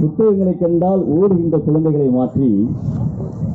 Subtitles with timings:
[0.00, 2.48] புத்தகங்களை கண்டால் ஓடுகின்ற குழந்தைகளை மாற்றி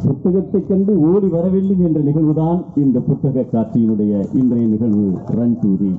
[0.05, 5.05] புத்தகத்தை கண்டு ஓடி வர வேண்டும் என்ற நிகழ்வுதான் இந்த புத்தக காட்சியினுடைய இன்றைய நிகழ்வு.
[5.37, 5.91] ரன் டு தி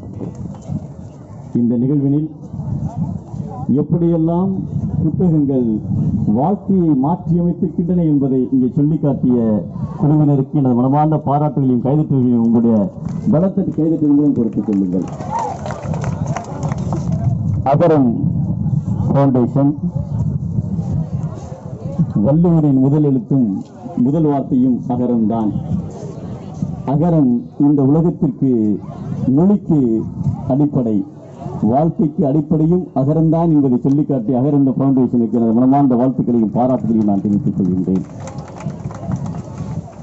[1.61, 2.29] இந்த நிகழ்வினில்
[3.81, 4.51] எப்படியெல்லாம்
[5.03, 5.69] புத்தகங்கள்
[6.39, 9.39] வாழ்க்கையை மாற்றியமைத்திருக்கின்றன என்பதை இங்கே சொல்லி காட்டிய
[10.01, 12.77] குழுவினருக்கு எனது மனமார்ந்த பாராட்டுகளையும் கைதட்டுகளையும் உங்களுடைய
[13.33, 15.07] பலத்தட்டு கைதட்டுகளையும் கொடுத்துக் கொள்ளுங்கள்.
[17.73, 18.11] அகரம்
[19.07, 19.73] ஃபவுண்டேஷன்
[22.15, 23.63] வள்ளுவரின் முதல் எழுத்தும்
[23.97, 25.51] முதல் வார்த்தையும் அகரம்தான்.
[26.87, 28.81] அகரம் இந்த உலகத்திற்கு
[29.29, 30.03] மொழிக்கு
[30.49, 31.05] அடிப்படை.
[31.63, 38.05] வாழ்க்கைக்கு அடிப்படையும் அகரம்தான் என்பதை சொல்லிக்காட்டி அகரந்த ஃபவுண்டேஷனுக்கு எனது மனமார்ந்த வாழ்த்துக்களையும் பாராட்டுகளையும் நான் தெரிவித்துக் கொள்கின்றேன்.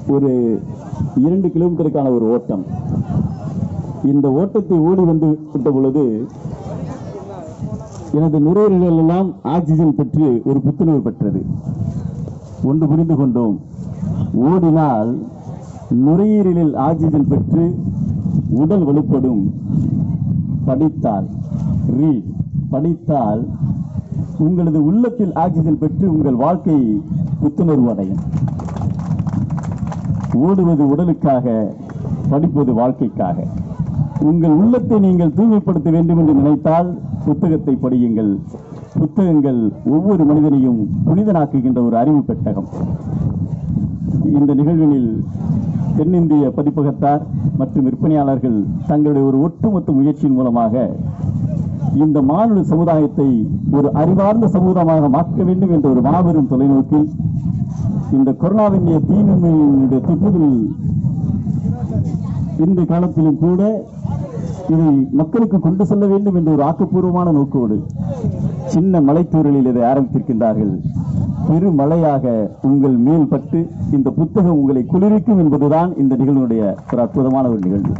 [0.08, 0.60] ஒரு
[1.16, 2.64] இரண்டு கிலோமீட்டருக்கான ஒரு ஓட்டம்.
[4.04, 6.26] இந்த ஓட்டத்தை ஓடி வந்து விட்ட பொழுது
[8.12, 11.44] எனது நுரையீரல்கள் எல்லாம் ஆக்சிஜன் பெற்று ஒரு புத்துணர்வு பெற்றது.
[12.68, 13.56] ஒன்று புரிந்து கொண்டோம்.
[14.48, 15.10] ஓடினால்
[16.04, 17.64] நுரையீரலில் ஆக்சிஜன் பெற்று
[18.62, 19.42] உடல் வலுப்படும்.
[20.66, 21.26] படித்தால்
[21.98, 22.28] ரீட்
[22.72, 23.42] படித்தால்
[24.46, 26.76] உங்களது உள்ளத்தில் ஆக்சிஜன் பெற்று உங்கள் வாழ்க்கை
[27.40, 28.22] புத்துணர்வு அடையும்
[30.44, 31.74] ஓடுவது உடலுக்காக
[32.30, 33.38] படிப்பது வாழ்க்கைக்காக.
[34.30, 36.88] உங்கள் உள்ளத்தை நீங்கள் தூய்மைப்படுத்த வேண்டும் என்று நினைத்தால்
[37.24, 38.32] புத்தகத்தை படியுங்கள்.
[39.00, 39.60] புத்தகங்கள்
[39.94, 42.68] ஒவ்வொரு மனிதனையும் புனிதனாக்குகின்ற ஒரு அறிவு பெட்டகம்.
[44.38, 45.10] இந்த நிகழ்வினில்
[45.96, 47.22] தென்னிந்திய பதிப்பகத்தார்
[47.58, 50.74] மற்றும் விற்பனையாளர்கள் தங்களுடைய ஒரு ஒட்டுமொத்த முயற்சியின் மூலமாக
[51.94, 53.28] இந்த மானுட சமுதாயத்தை
[53.72, 57.08] ஒரு அறிவார்ந்த சமூகமாக மாற்ற வேண்டும் என்ற ஒரு மாபெரும் தொலைநோக்கில்
[58.12, 60.54] இந்த கொரோனாவினுடைய தீநன்மையினுடைய தொற்றுதல்
[62.64, 63.60] இந்த காலத்திலும் கூட
[64.68, 64.86] இதை
[65.20, 67.76] மக்களுக்கு கொண்டு செல்ல வேண்டும் என்ற ஒரு ஆக்கப்பூர்வமான நோக்கோடு
[68.64, 70.72] சின்ன மலைத்தூரலில் இதை ஆரம்பித்திருக்கின்றார்கள்.
[71.48, 72.24] பெருமழையாக
[72.62, 77.94] உங்கள் மேல் பட்டு இந்த புத்தகம் உங்களை குளிர்விக்கும் என்பதுதான் இந்த நிகழ்வுடைய ஒரு அற்புதமான ஒரு நிகழ்வு.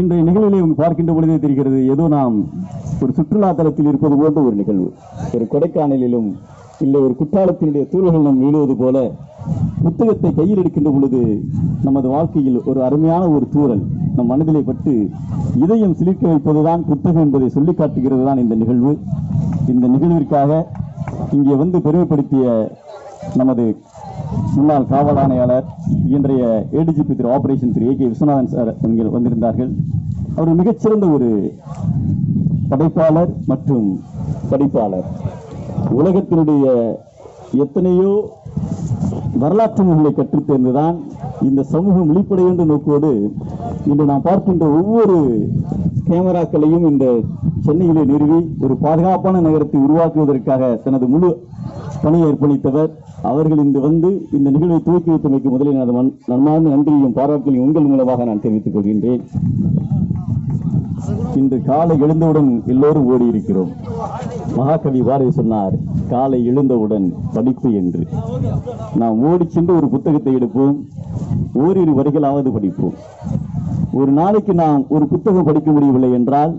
[0.00, 2.36] இன்றைய நிகழ்வுகளை பார்க்கின்ற பொழுதே தெரிகிறது ஏதோ நாம்
[3.02, 4.92] ஒரு சுற்றுலா தலத்தில் இருப்பது போன்ற ஒரு நிகழ்வு.
[5.34, 6.30] ஒரு கொடைக்கானலிலும்
[6.80, 9.10] இல்லை ஒரு குற்றாலத்தினுடைய தூள்கள் நாம் வீழுவது போல
[9.84, 11.20] புத்தகத்தை கையில் எடுக்கின்ற பொழுது
[11.86, 13.82] நமது வாழ்க்கையில் ஒரு அருமையான ஒரு தூறல்
[14.16, 14.92] நம் மனதிலே பட்டு
[15.64, 18.92] இதயம் சிலிர்க்க வைப்பதுதான் புத்தகம் என்பதை சொல்லி காட்டுகிறது தான் இந்த நிகழ்வு.
[19.72, 20.50] இந்த நிகழ்விற்காக
[21.36, 22.44] இங்கே வந்து பெருமைப்படுத்திய
[23.40, 23.64] நமது
[24.56, 25.66] முன்னாள் காவல் ஆணையாளர்
[26.16, 26.44] இன்றைய
[26.78, 29.70] ADGP Thiru operation Thiru A K Viswanathan sir இங்கே வந்திருந்தார்கள்.
[30.36, 31.30] அவர் மிகச்சிறந்த ஒரு
[32.70, 33.88] படைப்பாளர் மற்றும்
[34.52, 35.08] படிப்பாளர்.
[35.98, 36.66] உலகத்தினுடைய
[37.64, 38.12] எத்தனையோ
[39.38, 40.96] வரலாற்று நூல்களை கற்றுத் தேர்ந்துதான்
[41.42, 43.32] இந்த சமூகம் விழிப்படை என்ற நோக்கோடு
[43.86, 45.48] இன்று நாம் பார்க்கின்ற ஒவ்வொரு
[46.08, 47.20] கேமராக்களையும் இந்த
[47.60, 51.42] சென்னையிலே நிறுவி ஒரு பாதுகாப்பான நகரத்தை உருவாக்குவதற்காக தனது முழு
[52.02, 52.90] பணியை அர்ப்பணித்தவர்.
[53.22, 56.12] அவர்கள் இன்று வந்து இந்த நிகழ்வை துவக்கி வைத்தமைக்கு முதலில் எனது மன்-
[56.60, 59.20] நன்றியையும் பாராட்டுகளையும் உங்கள் மூலமாக நான் தெரிவித்துக் கொள்கின்றேன்.
[61.36, 63.72] இன்று காலை எழுந்தவுடன் எல்லோரும் ஓடியிருக்கிறோம்.
[64.56, 65.74] மகாகவி பாரதி சொன்னார்
[66.10, 68.02] காலை எழுந்தவுடன் படிப்பு என்று.
[69.00, 70.76] நாம் ஓடி சென்று ஒரு புத்தகத்தை எடுப்போம்
[71.64, 72.96] ஓரிரு வரிகளாவது படிப்போம்.
[73.92, 76.52] ஒரு நாளைக்கு நாம் ஒரு புத்தகம் படிக்க முடியவில்லை என்றால்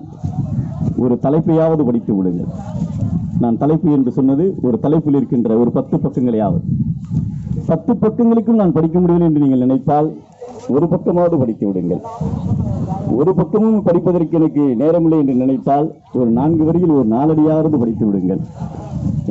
[0.98, 2.52] ஒரு தலைப்பையாவது படித்து விடுங்கள்.
[3.40, 6.62] நான் தலைப்பு என்று சொன்னது ஒரு தலைப்பில் இருக்கின்ற ஒரு பத்து பக்கங்களையாவது.
[7.66, 10.10] பத்து பக்கங்களுக்கும் நான் படிக்க முடியவில்லை என்று நீங்கள் நினைத்தால்
[10.68, 12.02] ஒரு பக்கமாவது படித்து விடுங்கள்.
[13.20, 15.88] ஒரு பக்கமும் படிப்பதற்கு எனக்கு நேரமில்லை என்று நினைத்தால்
[16.20, 18.42] ஒரு நான்கு வரியில் ஒரு நாலடியாவது படித்து விடுங்கள்.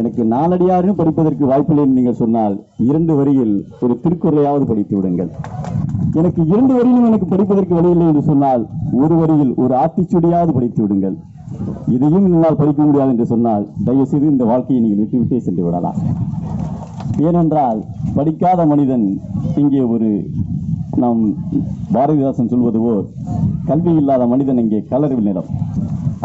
[0.00, 2.54] எனக்கு நாலடியாரும் படிப்பதற்கு வாய்ப்பில்லை என்று நீங்கள் சொன்னால்
[2.90, 5.30] இரண்டு வரியில் ஒரு திருக்குறளையாவது படித்து விடுங்கள்.
[6.20, 8.64] எனக்கு இரண்டு வரியிலும் எனக்கு படிப்பதற்கு வழியில்லை என்று சொன்னால்
[9.02, 11.16] ஒரு வரியில் ஒரு ஆத்திச்சுடியாவது படித்து விடுங்கள்.
[11.94, 15.98] இதையும் என்னால் படிக்க முடியாது என்று சொன்னால் தயவு செய்து இந்த வாழ்க்கையை நீங்கள் விட்டுவிட்டே சென்று விடலாம்.
[17.28, 17.80] ஏனென்றால்
[18.18, 19.06] படிக்காத மனிதன்
[19.62, 20.08] இங்கே ஒரு
[21.02, 21.20] நாம்
[21.94, 23.04] பாரதிதாசன் சொல்வது போல்
[23.72, 25.50] கல்வி இல்லாத மனிதன் இங்கே கலர் நிலம்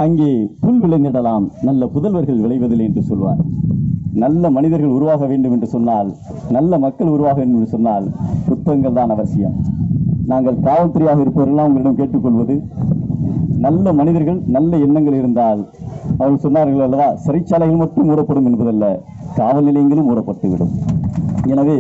[0.04, 0.30] அங்கே
[0.64, 3.42] புல் விளைந்திடலாம் நல்ல புதல்வர்கள் விளைவதில்லை என்று சொல்வார்.
[4.24, 6.10] நல்ல மனிதர்கள் உருவாக வேண்டும் என்று சொன்னால்
[6.56, 8.06] நல்ல மக்கள் உருவாக வேண்டும் என்று சொன்னால்
[8.48, 9.56] புத்தகங்கள் தான் அவசியம்.
[10.32, 12.56] நாங்கள் காவல்துறையாக இருப்பவர்கள்லாம் உங்களிடம் கேட்டுக்கொள்வது
[13.66, 15.62] நல்ல மனிதர்கள் நல்ல எண்ணங்கள் இருந்தால்
[16.20, 18.86] அவர்கள் சொன்னார்கள் அல்லவா சிறைச்சாலைகள் மட்டும் மூடப்படும் என்பதல்ல
[19.40, 20.74] காவல் நிலையங்களும் மூடப்பட்டுவிடும்.
[21.54, 21.80] எனவே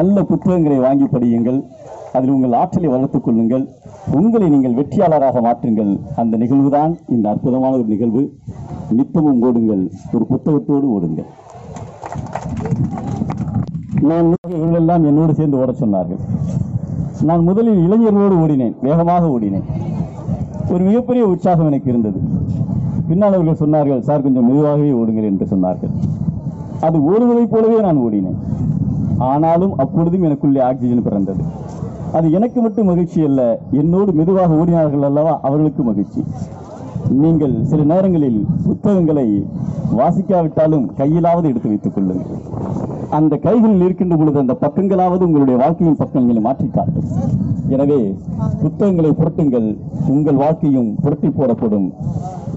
[0.00, 1.60] நல்ல புத்தகங்களை வாங்கி படியுங்கள்
[2.16, 3.64] அதில் உங்கள் ஆற்றலை வளர்த்துக் கொள்ளுங்கள்.
[4.12, 6.00] உங்களை நீங்கள் வெற்றியாளராக மாற்றுங்கள்.
[6.16, 8.32] அந்த நிகழ்வுதான் இந்த அற்புதமான ஒரு நிகழ்வு.
[8.90, 9.90] நித்தமும் ஓடுங்கள்.
[10.12, 11.24] ஒரு புத்தகத்தோடு ஓடுங்கள்.
[14.00, 16.18] நான் இவர்களெல்லாம் என்னோடு சேர்ந்து ஓடச் சொன்னார்கள்.
[17.22, 18.74] நான் முதலில் இளைஞர்களோடு ஓடினேன்.
[18.80, 19.62] வேகமாக ஓடினேன்.
[20.70, 22.20] ஒரு மிகப்பெரிய உற்சாகம் எனக்கு இருந்தது.
[23.08, 25.90] பின்னால் அவர்கள் சொன்னார்கள் சார் கொஞ்சம் மெதுவாகவே ஓடுங்கள் என்று சொன்னார்கள்.
[26.80, 28.36] அது ஓடுவதைப் போலவே நான் ஓடினேன்.
[29.18, 31.42] ஆனாலும் அப்பொழுதும் எனக்குள்ளே ஆக்சிஜன் பிறந்தது.
[32.18, 33.40] அது எனக்கு மட்டும் மகிழ்ச்சி அல்ல
[33.80, 36.22] என்னோடு மெதுவாக ஓடினார்கள் அல்லவா அவர்களுக்கு மகிழ்ச்சி.
[37.22, 39.26] நீங்கள் சில நேரங்களில் புத்தகங்களை
[39.98, 42.40] வாசிக்காவிட்டாலும் கையிலாவது எடுத்து வைத்துக் கொள்ளுங்கள்.
[43.18, 47.08] அந்த கைகளில் இருக்கின்ற பொழுது அந்த பக்கங்களாவது உங்களுடைய வாழ்க்கையின் பக்கங்களை மாற்றி காட்டும்
[47.74, 48.00] எனவே
[48.62, 49.68] புத்தகங்களை புரட்டுங்கள்
[50.14, 51.88] உங்கள் வாழ்க்கையும் புரட்டி போடப்படும்.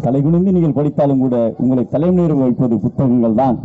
[0.06, 3.58] தலைகுனிந்து நீங்கள் படித்தாலும் கூட உங்களை தலைமுறை வைப்பது புத்தகங்கள் தான்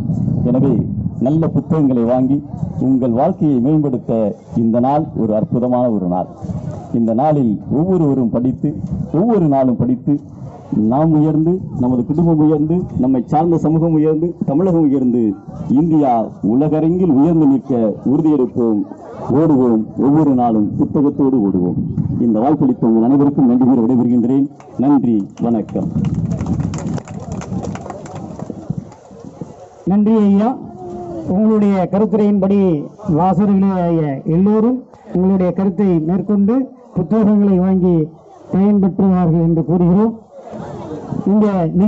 [0.49, 0.73] எனவே
[1.21, 2.43] நல்ல புத்தகங்களை வாங்கி
[2.79, 6.27] உங்கள் வாழ்க்கையை மேம்படுத்த இந்த நாள் ஒரு அற்புதமான ஒரு நாள்.
[6.93, 8.75] இந்த நாளில் ஒவ்வொருவரும் படித்து
[9.13, 10.19] ஒவ்வொரு நாளும் படித்து
[10.77, 15.33] நாம் உயர்ந்து நமது குடும்பம் உயர்ந்து நம்மை சார்ந்த சமூகம் உயர்ந்து தமிழகம் உயர்ந்து
[15.69, 18.81] இந்தியா உலகரங்கில் உயர்ந்து நிற்க உறுதியெடுப்போம்
[19.31, 21.77] ஓடுவோம் ஒவ்வொரு நாளும் புத்தகத்தோடு ஓடுவோம்.
[22.21, 24.47] இந்த வாய்ப்பளித்த உங்கள் அனைவருக்கும் நன்றி கூறி விடைபெறுகின்றேன்.
[24.77, 25.87] நன்றி வணக்கம்.
[29.85, 30.57] நன்றி ஐயா.
[31.33, 32.59] உங்களுடைய கருத்துரையின்படி
[33.17, 34.83] வாசகர்களே எல்லோரும்
[35.13, 36.55] உங்களுடைய கருத்தை மேற்கொண்டு
[36.95, 37.95] புத்தகங்களை வாங்கி
[38.53, 40.13] பயன்பெற்றுவார்கள் என்று கூறுகிறோம்.
[41.25, 41.47] இந்த